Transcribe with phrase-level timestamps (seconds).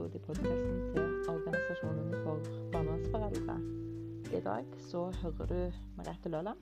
[0.00, 2.38] episode i podkasten til Organisasjonen for
[2.72, 3.56] barnevernsforeldre.
[4.32, 6.56] I dag så hører du Merete Løland.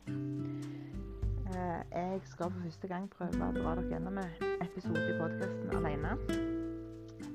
[1.46, 5.78] Eh, jeg skal for første gang prøve å dra dere gjennom en episode i podkasten
[5.78, 6.16] alene.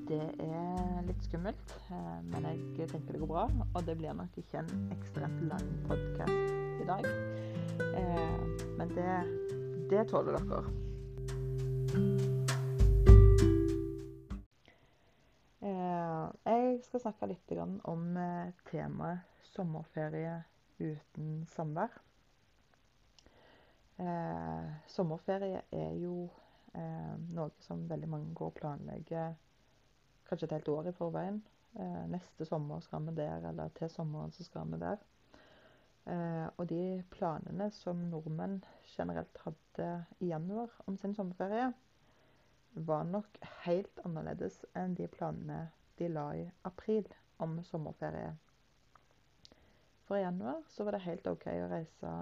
[0.04, 3.48] Det er litt skummelt, eh, men jeg tenker det går bra.
[3.74, 7.12] Og det blir nok ikke en ekstremt lang podkast i dag.
[7.80, 8.40] Eh,
[8.76, 9.20] men det,
[9.90, 10.83] det tåler dere.
[16.74, 17.52] Jeg skal snakke litt
[17.86, 20.40] om eh, temaet sommerferie
[20.80, 21.92] uten samvær.
[24.02, 26.24] Eh, sommerferie er jo
[26.74, 29.36] eh, noe som veldig mange går og planlegger
[30.26, 31.38] kanskje et helt år i forveien.
[32.10, 35.00] Neste sommer skal vi der, eller til sommeren så skal vi der.
[36.54, 39.88] Og de planene som nordmenn generelt hadde
[40.22, 41.72] i januar om sin sommerferie,
[42.74, 45.64] var nok helt annerledes enn de planene
[45.98, 47.06] de la i april
[47.42, 48.32] om sommerferie.
[50.04, 52.12] For i januar så var det helt OK å reise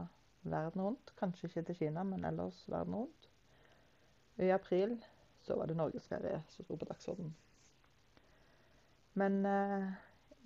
[0.43, 1.13] verden rundt.
[1.19, 3.29] Kanskje ikke til Kina, men ellers verden rundt.
[4.43, 4.97] I april
[5.43, 7.35] så var det norgesferie som sto på dagsordenen.
[9.19, 9.91] Men eh,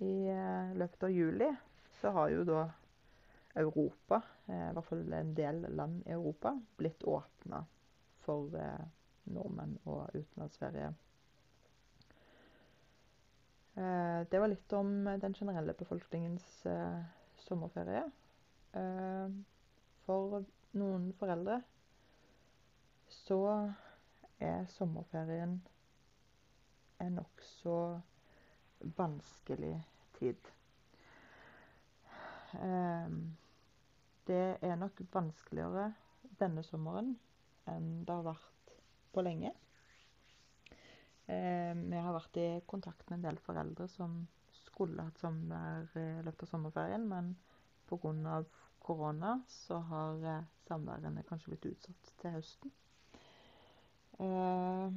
[0.03, 1.47] i eh, løpet av juli
[2.01, 2.65] så har jo da
[3.57, 7.63] Europa, eh, i hvert fall en del land i Europa, blitt åpna
[8.25, 8.83] for eh,
[9.33, 10.91] nordmenn og utenlandsferie.
[13.77, 17.01] Eh, det var litt om den generelle befolkningens eh,
[17.45, 18.07] sommerferie.
[18.73, 19.27] Eh,
[20.07, 20.39] for
[20.77, 21.59] noen foreldre
[23.13, 23.37] så
[24.41, 25.59] er sommerferien
[27.05, 27.75] en nokså
[28.97, 29.75] vanskelig
[30.17, 30.49] tid.
[34.27, 35.91] Det er nok vanskeligere
[36.41, 37.13] denne sommeren
[37.69, 38.75] enn det har vært
[39.13, 39.53] på lenge.
[41.27, 44.21] Eh, vi har vært i kontakt med en del foreldre som
[44.61, 47.33] skulle hatt sommer i løpet av sommerferien, men
[47.89, 48.43] pga.
[48.79, 52.71] korona så har eh, samværene kanskje blitt utsatt til høsten.
[54.23, 54.93] Eh,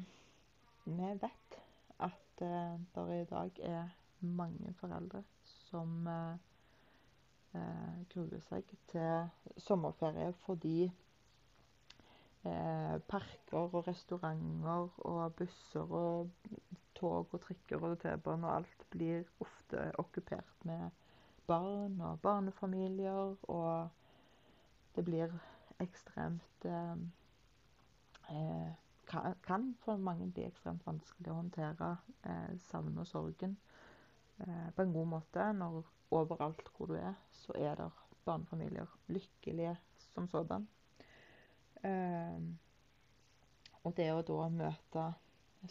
[0.85, 1.59] vi vet
[1.99, 3.91] at eh, det i dag er
[4.21, 5.25] mange foreldre
[5.71, 6.39] som eh,
[7.59, 10.91] eh, gruer seg til sommerferie fordi
[12.45, 16.31] eh, parker og restauranter og busser og
[16.95, 20.91] tog og trikker og T-bane og alt blir ofte okkupert med
[21.51, 23.89] barn og barnefamilier, og
[24.97, 25.33] det blir
[25.81, 26.97] ekstremt eh,
[28.31, 28.71] eh
[29.11, 33.57] kan, kan, for mange bli ekstremt vanskelig å håndtere eh, savnet og sorgen
[34.39, 35.81] eh, på en god måte når
[36.15, 37.89] overalt hvor du er, så er det
[38.25, 38.87] barnefamilier.
[39.09, 39.77] Lykkelige
[40.13, 40.69] som sådan.
[41.87, 42.59] Ehm,
[43.85, 45.05] og det å da møte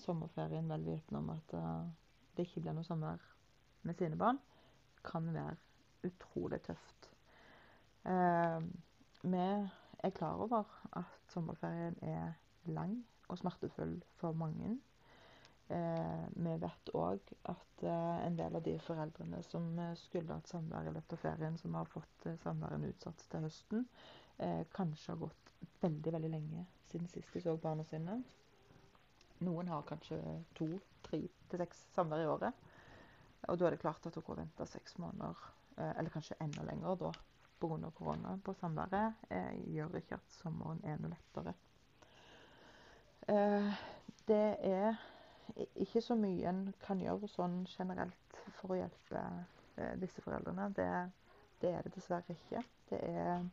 [0.02, 1.86] sommerferien vel vitende om at uh,
[2.38, 3.22] det ikke blir noe sommer
[3.86, 4.40] med sine barn,
[5.06, 5.56] kan være
[6.10, 7.10] utrolig tøft.
[8.06, 8.66] Uh,
[9.22, 12.34] vi er klar over at sommerferien er
[12.70, 13.00] lang
[13.30, 14.78] og smertefull for mange.
[15.70, 19.68] Uh, vi vet òg at eh, en del av de foreldrene som
[20.02, 23.86] skulle hatt samvær i løpet av ferien, som har fått samværet utsatt til høsten,
[24.72, 25.50] kanskje har gått
[25.82, 28.20] veldig, veldig lenge siden sist de så barna sine.
[29.46, 30.20] Noen har kanskje
[30.58, 30.68] to,
[31.06, 32.66] tre til seks samvær i året.
[33.48, 35.38] Og da er det klart at gå og vente seks måneder,
[35.78, 37.12] eh, eller kanskje enda lenger da,
[37.60, 37.92] pga.
[37.96, 41.54] korona på samværet, eh, gjør ikke at sommeren er noe lettere.
[43.28, 43.72] Eh,
[44.28, 45.00] det er
[45.76, 49.24] ikke så mye en kan gjøre sånn generelt for å hjelpe
[50.00, 50.68] disse foreldrene.
[50.76, 50.90] Det,
[51.62, 52.64] det er det dessverre ikke.
[52.90, 53.46] Det er Eh,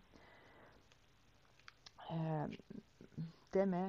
[3.56, 3.82] det vi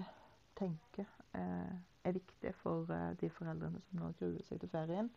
[0.58, 1.06] tenker
[1.38, 5.10] eh, er viktig for eh, de foreldrene som nå gruer seg til ferien,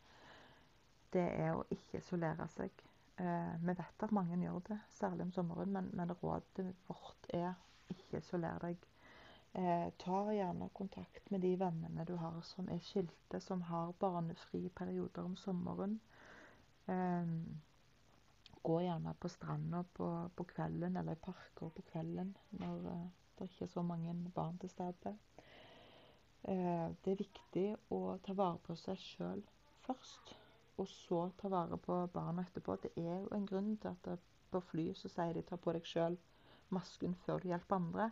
[1.15, 2.71] det er å ikke isolere seg.
[3.21, 7.51] Vi vet at mange gjør det, særlig om sommeren, men, men rådet vårt er
[7.93, 8.87] ikke isoler deg.
[9.53, 14.69] Eh, ta gjerne kontakt med de vennene du har som er skilte, som har barnefri
[14.69, 15.97] perioder om sommeren.
[16.87, 17.33] Eh,
[18.71, 23.07] gå gjerne på stranda på, på, kvelden, eller i parker på kvelden når uh,
[23.39, 25.15] det ikke er så mange barn til stede.
[26.45, 29.43] Uh, det er viktig å ta vare på seg sjøl
[29.87, 30.35] først,
[30.79, 32.79] og så ta vare på barna etterpå.
[32.85, 35.87] Det er jo en grunn til at på fly så sier de 'ta på deg
[35.87, 36.17] sjøl
[36.75, 38.11] masken før du hjelper andre'.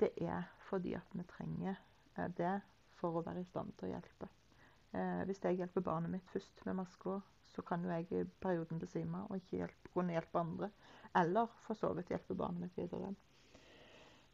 [0.00, 1.78] Det er fordi at vi trenger
[2.18, 2.60] uh, det
[3.00, 4.28] for å være i stand til å hjelpe.
[5.26, 7.20] hvis jeg hjelper barnet mitt først med maska,
[7.54, 10.70] så kan jo jeg i perioden besvime og ikke hjelpe, kunne hjelpe andre.
[11.16, 13.14] Eller for så vidt hjelpe barnet mitt videre.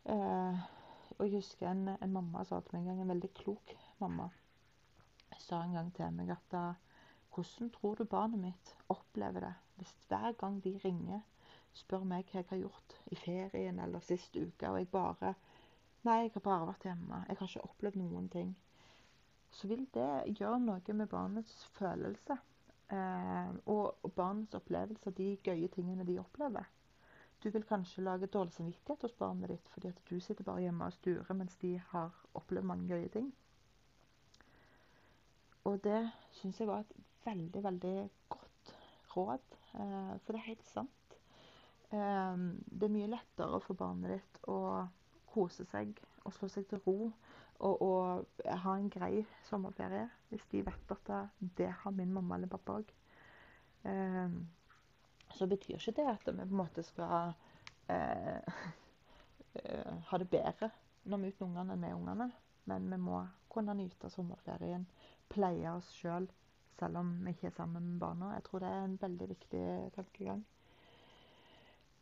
[0.04, 0.64] Eh,
[1.16, 3.72] og jeg husker en, en, mamma sa til meg en gang, en veldig klok
[4.02, 4.28] mamma,
[5.40, 6.64] sa en gang til meg at da,
[7.34, 11.24] hvordan tror du barnet mitt opplever det hvis hver gang de ringer,
[11.76, 15.34] spør meg hva jeg har gjort i ferien eller sist uke, og jeg bare
[16.06, 17.16] Nei, jeg har bare vært hjemme.
[17.26, 18.50] Jeg har ikke opplevd noen ting.
[19.50, 22.55] Så vil det gjøre noe med barnets følelse eh,
[22.94, 26.68] og barnets opplevelse av de gøye tingene de opplever.
[27.42, 30.86] Du vil kanskje lage dårlig samvittighet hos barnet ditt fordi at du sitter bare hjemme
[30.88, 33.28] og sturer mens de har opplevd mange gøye ting.
[35.66, 36.00] Og det
[36.38, 36.92] syns jeg var et
[37.26, 37.94] veldig, veldig
[38.28, 38.72] godt
[39.16, 41.16] råd, eh, for det er helt sant.
[41.90, 42.36] Eh,
[42.70, 44.60] det er mye lettere for barnet ditt å
[45.34, 47.10] kose seg og slå seg til ro
[47.60, 48.26] og, og
[48.64, 51.10] ha en grei sommerferie hvis de vet at
[51.58, 52.90] det, har min mamma eller pappa òg.
[53.86, 54.36] Eh,
[55.36, 57.32] så betyr ikke det at vi på en måte skal
[57.92, 58.64] eh,
[60.08, 60.70] ha det bedre
[61.04, 62.30] når vi er uten ungene enn med ungene.
[62.66, 64.86] Men vi må kunne nyte sommerferien,
[65.30, 66.34] pleie oss sjøl, selv,
[66.80, 68.32] selv om vi ikke er sammen med barna.
[68.34, 69.62] Jeg tror det er en veldig viktig
[69.94, 70.42] tankegang.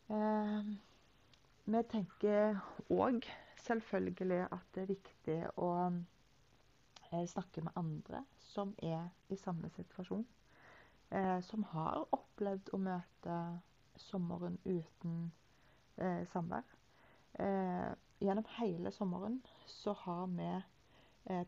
[0.08, 0.72] Eh,
[1.64, 2.58] vi tenker
[2.92, 3.28] òg
[3.66, 8.20] selvfølgelig at det er viktig å eh, snakke med andre
[8.52, 10.24] som er i samme situasjon
[11.10, 13.38] eh, som har opplevd å møte
[14.08, 15.30] sommeren uten
[15.96, 16.64] eh, samvær.
[18.22, 20.46] Gjennom hele sommeren så har vi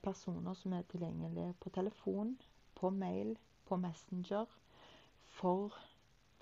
[0.02, 2.32] personer som er tilgjengelige på telefon,
[2.74, 3.36] på mail,
[3.68, 4.50] på Messenger
[5.36, 5.76] for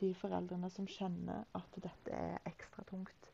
[0.00, 3.28] de foreldrene som kjenner at dette er ekstra tungt.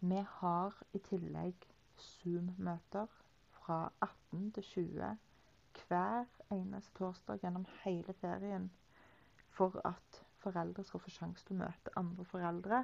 [0.00, 1.62] Vi har i tillegg
[1.96, 3.06] Zoom-møter
[3.56, 5.06] fra 18 til 20
[5.86, 8.66] hver eneste torsdag gjennom hele ferien
[9.56, 12.82] for at foreldre skal få sjanse til å møte andre foreldre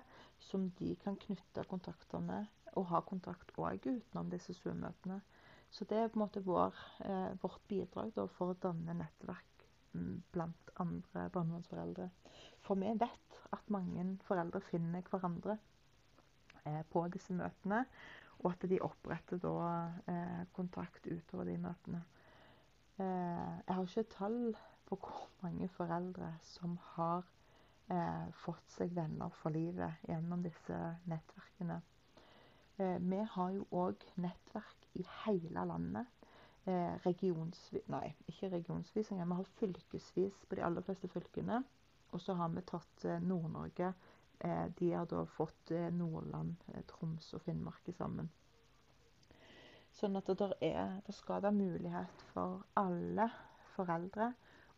[0.49, 2.49] som de kan knytte kontakter med
[2.81, 5.21] og ha kontakt òg utenom disse Zoom-møtene.
[5.71, 9.67] Så det er på en måte vår, eh, vårt bidrag da, for å danne nettverk
[10.33, 12.09] blant andre barnevernsforeldre.
[12.65, 15.59] For vi vet at mange foreldre finner hverandre
[16.91, 17.85] på disse møtene,
[18.43, 19.53] og at de oppretter da
[20.11, 22.03] eh, kontakt utover de møtene.
[22.99, 24.39] Eh, jeg har ikke tall
[24.89, 27.23] på hvor mange foreldre som har
[27.91, 30.79] eh, fått seg venner for livet gjennom disse
[31.11, 31.79] nettverkene.
[32.79, 36.11] Eh, vi har jo òg nettverk i hele landet.
[36.67, 39.31] Eh, regionsvis Nei, ikke regionsvis engang.
[39.31, 41.63] Vi har fylkesvis på de aller fleste fylkene.
[42.13, 43.93] Og så har vi tatt eh, Nord-Norge.
[44.43, 46.57] Eh, de har da fått Nordland,
[46.91, 48.31] Troms og Finnmark sammen.
[49.93, 53.29] Sånn at det, er, det skal være mulighet for alle
[53.75, 54.33] foreldre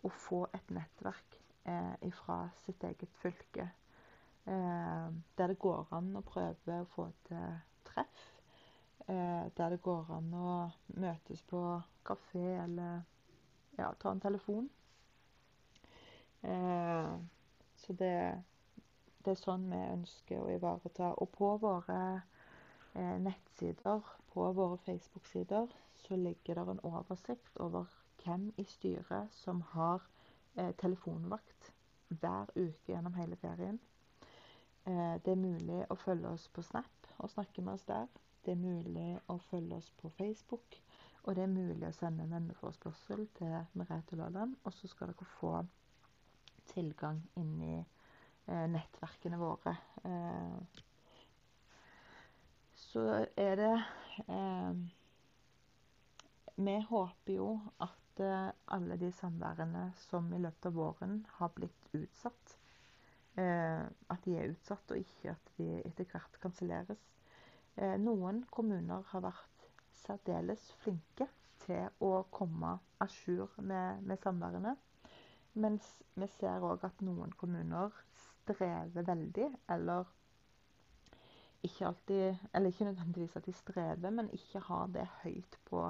[0.05, 1.39] å få et nettverk
[1.71, 3.69] eh, fra sitt eget fylke.
[4.45, 5.07] Eh,
[5.39, 7.59] der det går an å prøve å få til
[7.89, 8.25] treff.
[9.07, 10.55] Eh, der det går an å
[11.01, 11.63] møtes på
[12.05, 13.05] kafé eller
[13.79, 14.69] ja, ta en telefon.
[16.43, 17.15] Eh,
[17.81, 18.17] så det,
[19.25, 21.13] det, er sånn vi ønsker å ivareta.
[21.23, 22.01] Og på våre
[22.95, 24.03] eh, nettsider
[24.35, 25.73] på våre Facebook-sider
[26.05, 27.89] så ligger det en oversikt over
[28.25, 30.05] hvem i styret som har
[30.57, 31.73] eh, telefonvakt
[32.09, 33.81] hver uke gjennom hele ferien.
[34.85, 38.09] Eh, det er mulig å følge oss på Snap og snakke med oss der.
[38.45, 40.81] Det er mulig å følge oss på Facebook.
[41.25, 44.59] Og det er mulig å sende en venneforespørsel til Merete Laaland.
[44.65, 45.55] Og så skal dere få
[46.69, 47.77] tilgang inn i
[48.47, 49.77] nettverkene våre.
[50.05, 50.83] Eh,
[52.95, 53.05] så
[53.37, 53.71] er det
[54.29, 54.75] eh,
[56.57, 57.49] Vi håper jo
[57.83, 62.55] at eh, alle de samværene som i løpet av våren har blitt utsatt,
[63.35, 67.03] eh, at de er utsatt, og ikke at de etter hvert kanselleres.
[67.75, 69.67] Eh, noen kommuner har vært
[70.05, 71.27] særdeles flinke
[71.65, 74.77] til å komme à jour med, med samværene.
[75.55, 77.95] Mens vi ser òg at noen kommuner
[78.45, 80.05] strever veldig, eller
[81.65, 85.81] ikke alltid Eller ikke nødvendigvis at de strever, men ikke har det høyt på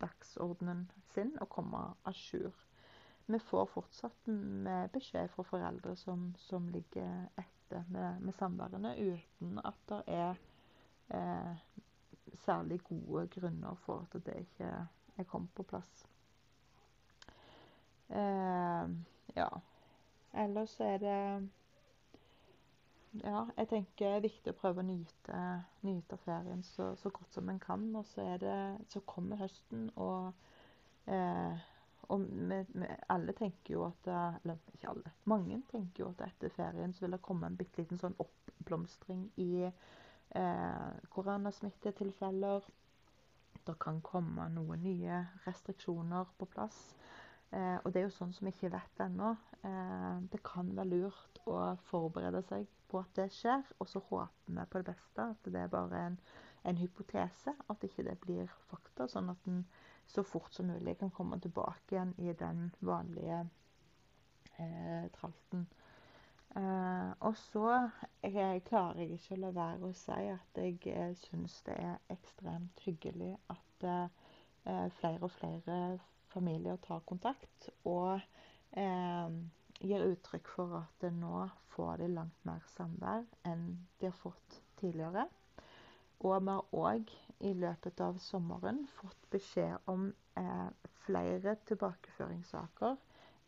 [0.00, 2.54] dagsordenen sin å komme à jour.
[3.30, 4.30] Vi får fortsatt
[4.92, 10.40] beskjed fra foreldre som, som ligger etter med, med samværene, uten at det er
[11.14, 11.52] eh,
[12.42, 14.72] særlig gode grunner for at det ikke
[15.16, 16.06] er kommet på plass.
[18.08, 18.90] Eh,
[19.36, 19.48] ja.
[20.34, 21.48] Ellers er det
[23.18, 25.40] ja, jeg tenker det er viktig å prøve å nyte,
[25.86, 27.88] nyte ferien så, så, godt som en kan.
[27.98, 28.56] Og så, det,
[28.92, 30.32] så kommer høsten, og,
[31.10, 31.64] eh,
[32.10, 35.14] og med, med alle tenker jo at Eller ikke alle.
[35.30, 39.26] Mange tenker jo at etter ferien så vil det komme en bitte liten sånn oppblomstring
[39.42, 42.70] i eh, koronasmittetilfeller.
[43.66, 46.78] Det kan komme noen nye restriksjoner på plass.
[47.50, 49.32] Eh, og det er jo sånn som vi ikke vet ennå.
[49.66, 54.54] Eh, det kan være lurt å forberede seg på at det skjer, og så håper
[54.54, 55.26] vi på det beste.
[55.34, 56.18] At det er bare en,
[56.70, 59.08] en hypotese, at ikke det blir fakta.
[59.10, 59.64] Sånn at en
[60.10, 63.44] så fort som mulig kan komme tilbake igjen i den vanlige
[64.58, 65.66] eh, tralten.
[66.56, 67.66] Eh, og så
[68.22, 72.00] jeg, klarer jeg ikke å la være å si at jeg uh, syns det er
[72.10, 74.29] ekstremt hyggelig at uh,
[75.00, 75.98] flere og flere
[76.30, 78.20] familier tar kontakt og
[79.80, 83.64] gir uttrykk for at nå får de langt mer samvær enn
[83.98, 85.24] de har fått tidligere.
[86.20, 87.12] Og vi har òg
[87.48, 90.10] i løpet av sommeren fått beskjed om
[91.06, 92.98] flere tilbakeføringssaker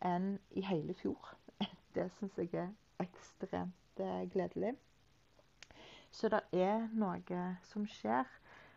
[0.09, 1.35] enn i hele fjor.
[1.95, 4.73] Det syns jeg er ekstremt eh, gledelig.
[6.12, 8.28] Så det er noe som skjer,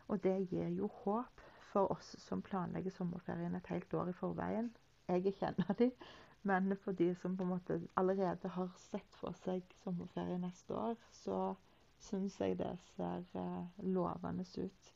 [0.07, 1.41] og det gir jo håp
[1.75, 4.71] for oss som planlegger sommerferien et helt år i forveien.
[5.11, 5.89] Jeg kjenner de,
[6.47, 10.95] men for de som på en måte allerede har sett for seg sommerferie neste år,
[11.23, 11.39] så
[12.07, 14.91] syns jeg det ser eh, lovende ut.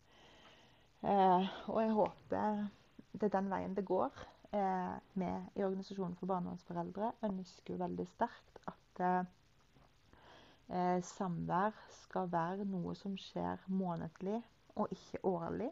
[1.03, 2.67] Eh, og jeg håper
[3.13, 4.23] det er den veien det går.
[4.55, 5.27] Eh, vi
[5.59, 13.61] i Organisasjonen for barnevernsforeldre ønsker veldig sterkt at eh, samvær skal være noe som skjer
[13.67, 14.39] månedlig
[14.75, 15.69] og ikke årlig.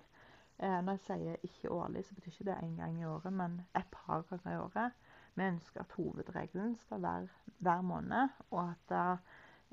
[0.59, 3.61] Eh, når jeg sier ikke årlig, så betyr ikke det én gang i året, men
[3.77, 4.91] et par ganger i året.
[5.37, 7.27] Vi ønsker at hovedregelen skal være
[7.59, 8.95] hver måned, og at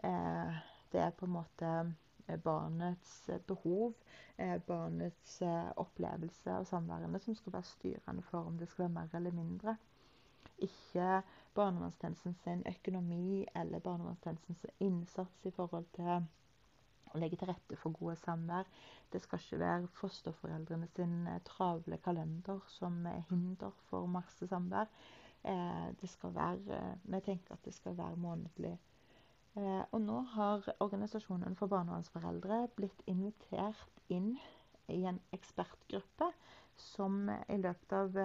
[0.04, 0.58] eh,
[0.92, 1.70] det er på en måte
[2.28, 3.94] eh, barnets behov,
[4.38, 5.42] eh, barnets
[5.76, 9.76] opplevelse og samværene som skal være styrende for om det skal være mer eller mindre.
[10.58, 11.22] Ikke
[11.54, 16.26] barnevernstjenesten sin økonomi eller barnevernstjenestens innsats i forhold til
[17.14, 18.68] å legge til rette for gode samvær.
[19.12, 24.90] Det skal ikke være fosterforeldrene sin eh, travle kalender som er hinder for masse samvær.
[25.44, 28.74] Eh, det skal være, eh, vi tenker at det skal være månedlig.
[29.54, 34.32] Og nå har Organisasjonen for barnevernsforeldre blitt invitert inn
[34.90, 36.26] i en ekspertgruppe
[36.88, 38.18] som i løpet av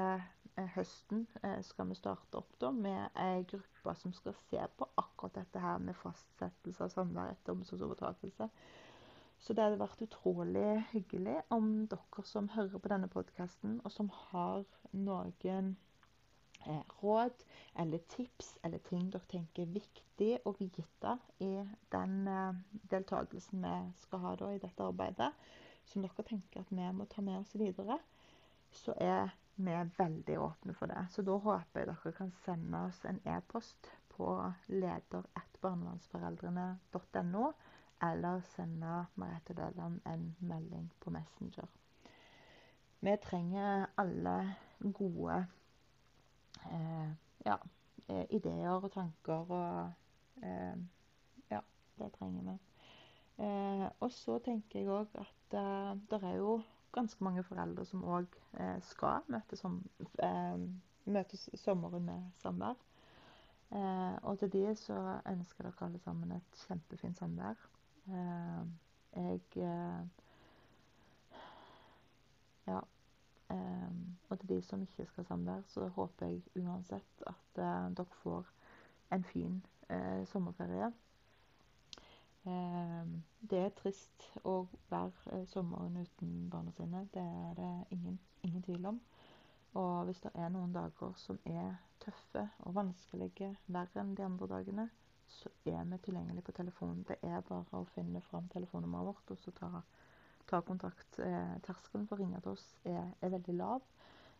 [0.75, 5.39] høsten eh, skal vi starte opp da, med ei gruppe som skal se på akkurat
[5.39, 8.49] dette her med fastsettelse av samvær etter omsorgsovertakelse.
[9.39, 14.11] Så det hadde vært utrolig hyggelig om dere som hører på denne podkasten, og som
[14.31, 15.71] har noen
[16.67, 17.45] eh, råd
[17.79, 21.53] eller tips eller ting dere tenker er viktig å vite i
[21.95, 22.61] den eh,
[22.91, 25.31] deltakelsen vi skal ha da i dette arbeidet,
[25.87, 27.99] som dere tenker at vi må ta med oss videre,
[28.71, 31.07] så er vi veldig åpne for det.
[31.11, 37.51] Så da håper jeg dere kan sende oss en e-post på leder1barnevernsforeldrene.no,
[38.03, 41.65] eller sende Merete Døland en melding på Messenger.
[42.99, 44.55] Vi trenger alle
[44.93, 45.45] gode
[46.71, 47.09] eh,
[47.45, 47.57] ja,
[48.07, 49.91] eh, ideer og tanker og
[50.43, 50.77] eh,
[51.51, 51.59] Ja,
[51.97, 52.57] det trenger vi.
[53.43, 58.03] Eh, og så tenker jeg òg at eh, det er jo ganske mange foreldre som
[58.03, 58.27] òg
[58.59, 59.81] eh, skal møte, som,
[60.23, 60.57] eh,
[61.05, 62.77] møte sommeren med samvær.
[63.71, 67.67] Eh, og til de så ønsker dere alle sammen et kjempefint samvær.
[68.09, 69.41] Jeg
[72.69, 72.79] Ja.
[74.29, 77.61] Og til de som ikke skal samvær, så håper jeg uansett at
[77.97, 78.45] dere får
[79.11, 79.65] en fin
[80.25, 80.91] sommerferie.
[82.49, 84.55] Ehm, det er trist å
[84.89, 87.05] være eh, sommeren uten barna sine.
[87.13, 88.99] Det er det ingen, ingen, tvil om.
[89.79, 94.49] Og hvis det er noen dager som er tøffe og vanskelige, verre enn de andre
[94.49, 94.87] dagene,
[95.29, 97.05] så er vi tilgjengelig på telefonen.
[97.07, 99.69] Det er bare å finne fram telefonnummeret vårt og så ta,
[100.49, 101.19] ta kontakt.
[101.21, 103.85] Eh, terskelen for å ringe til oss er, er veldig lav.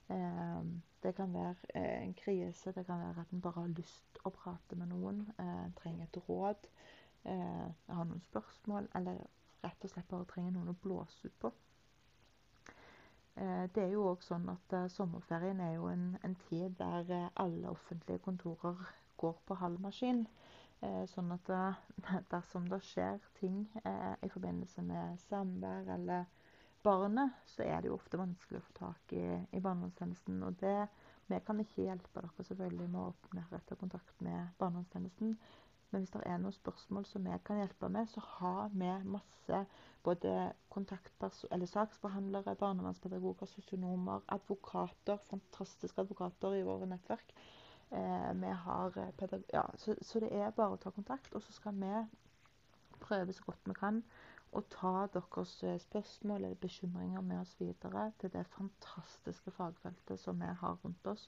[0.10, 0.63] Eh,
[1.04, 4.34] det kan være eh, en krise, det kan være at en bare har lyst å
[4.34, 6.72] prate med noen, eh, trenger et råd
[7.24, 9.20] eh, har noen spørsmål, eller
[9.64, 11.52] rett og slett bare trenger noen å blåse ut på.
[13.36, 17.30] Eh, det er jo òg sånn at eh, sommerferien er jo en, en tid der
[17.34, 18.84] alle offentlige kontorer
[19.20, 20.26] går på halv maskin.
[21.12, 21.50] Sånn at
[22.32, 23.66] dersom det skjer ting
[24.24, 26.30] i forbindelse med samvær eller
[26.84, 30.38] barnet, så er det jo ofte vanskelig å få tak i, i barnevernstjenesten.
[30.48, 30.88] Og det,
[31.28, 35.36] vi kan ikke hjelpe dere selvfølgelig med å åpne rett og kontakt med barnevernstjenesten.
[35.91, 39.62] Men hvis det er noen spørsmål som vi kan hjelpe med, så har vi masse
[40.05, 40.34] både
[41.72, 47.34] saksbehandlere, barnevernspedagoger, sosionomer, advokater, fantastiske advokater i våre nettverk.
[47.91, 51.93] Eh, eh, ja, så, så, det er bare å ta kontakt, og så skal vi
[53.01, 54.03] prøve så godt vi kan
[54.53, 60.41] å ta deres eh, spørsmål eller bekymringer med oss videre til det fantastiske fagfeltet som
[60.41, 61.27] vi har rundt oss,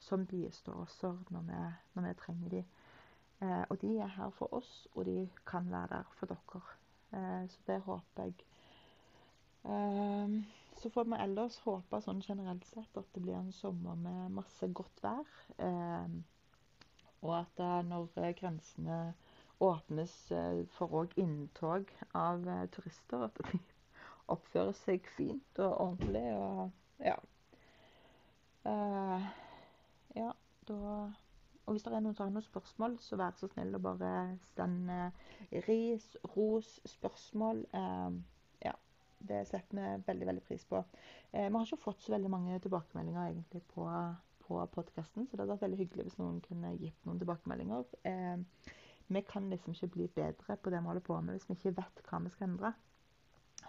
[0.00, 1.60] som bistår oss når vi,
[1.94, 2.70] når vi trenger dem.
[3.42, 6.60] Eh, og de er her for oss, og de kan være der for dere.
[7.12, 8.34] Eh, så det håper jeg.
[9.64, 10.36] Eh,
[10.76, 14.66] så får vi ellers håpe sånn generelt sett at det blir en sommer med masse
[14.74, 15.34] godt vær.
[17.22, 18.08] Og at når
[18.40, 18.96] grensene
[19.62, 20.14] åpnes
[20.74, 22.42] for òg inntog av
[22.74, 23.60] turister, at de
[24.34, 26.24] oppfører seg fint og ordentlig.
[26.34, 27.14] Og ja.
[31.72, 34.08] Og hvis det er noen som har noen spørsmål, så vær så snill å bare
[34.50, 34.96] sende
[35.64, 37.62] ris, ros, spørsmål.
[37.72, 38.18] Uh,
[38.60, 38.74] ja.
[39.24, 40.82] Det setter vi veldig, veldig pris på.
[41.32, 43.86] Uh, vi har ikke fått så veldig mange tilbakemeldinger egentlig på,
[44.44, 47.88] på podkasten, så det hadde vært veldig hyggelig hvis noen kunne gitt noen tilbakemeldinger.
[49.16, 51.78] vi kan liksom ikke bli bedre på det vi holder på med hvis vi ikke
[51.80, 52.74] vet hva vi skal endre.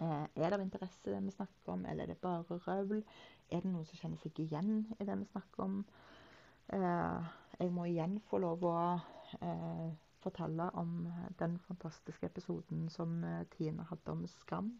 [0.00, 3.00] Eh, er det av interesse det vi snakker om, eller er det bare røvl?
[3.48, 5.80] Er det noen som kjenner seg igjen i det vi snakker om?
[6.74, 8.76] Eh, jeg må igjen få lov å
[9.40, 9.88] eh,
[10.24, 11.06] fortelle om
[11.40, 13.18] den fantastiske episoden som
[13.52, 14.72] Tine hadde om skam.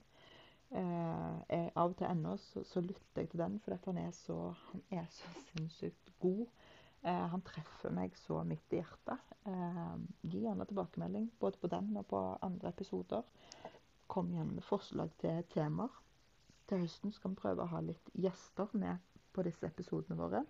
[0.75, 4.39] Jeg, av og til ennå så, så, lytter jeg til den, for han er så,
[4.73, 6.49] han er så sinnssykt god.
[7.05, 9.21] han treffer meg så midt i hjertet.
[10.25, 13.23] gi gjerne tilbakemelding både på den og på andre episoder
[14.07, 15.93] kom igjen med forslag til temaer.
[16.69, 19.01] Til høsten skal vi prøve å ha litt gjester med
[19.35, 20.45] på disse episodene våre.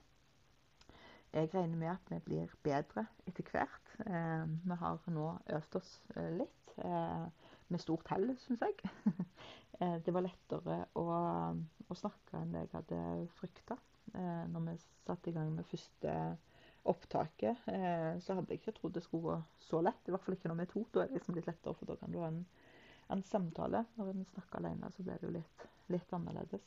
[1.34, 3.92] Jeg regner med at vi blir bedre etter hvert.
[4.06, 5.26] Eh, vi har nå
[5.56, 7.24] øvd oss eh, litt, eh,
[7.74, 8.78] med stort hell, syns jeg.
[9.82, 11.04] Eh, det var lettere å,
[11.90, 12.98] å, snakke enn jeg hadde
[13.40, 13.74] frykta.
[14.14, 16.12] Eh, når vi satte i gang med første
[16.92, 20.06] opptaket, eh, så hadde jeg ikke trodd det skulle gå så lett.
[20.06, 20.84] I hvert fall ikke når vi er to.
[20.94, 22.38] Da er det liksom litt lettere, for da kan du ha en
[23.08, 23.84] en samtale.
[23.96, 26.64] Når en snakker alene, så blir det jo litt, litt annerledes.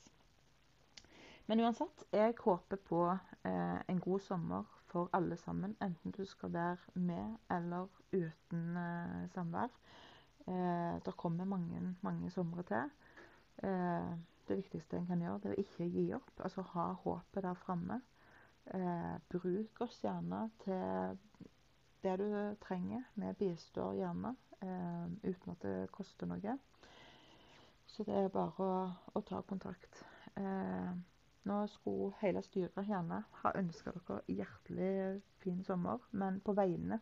[1.47, 3.05] Men uansett, jeg håper på
[3.47, 5.77] eh, en god sommer for alle sammen.
[5.81, 9.71] Enten du skal være med eller uten eh, samvær.
[10.47, 12.91] Eh, det kommer mange, mange somre til.
[13.63, 14.11] Eh,
[14.47, 16.35] det viktigste en kan gjøre, det er å ikke gi opp.
[16.43, 18.01] Altså ha håpet der framme.
[18.75, 21.17] Eh, bruk oss gjerne til
[22.03, 22.29] det du
[22.67, 23.07] trenger.
[23.15, 26.59] Vi bistår gjerne eh, uten at det koster noe.
[27.87, 30.03] Så det er bare å, å ta kontakt.
[30.35, 30.91] Eh,
[31.47, 36.99] nå skulle hele styret gjerne ha ønska dere hjertelig fin sommer, men på vegne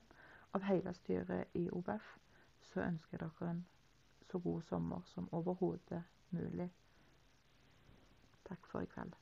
[0.56, 2.14] av hele styret i OBF
[2.72, 3.66] så ønsker jeg dere en
[4.32, 6.70] så god sommer som overhodet mulig.
[8.46, 9.14] Takk for i kveld.